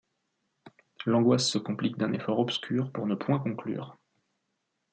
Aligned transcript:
L’angoisse 1.05 1.47
se 1.47 1.59
complique 1.59 1.95
d’un 1.95 2.11
effort 2.13 2.39
obscur 2.39 2.91
pour 2.91 3.05
ne 3.05 3.13
point 3.13 3.37
conclure. 3.37 3.99